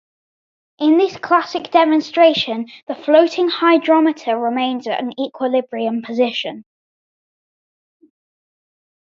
[0.79, 6.65] In this classic demonstration, the floating hydrometer remains at an equilibrium position.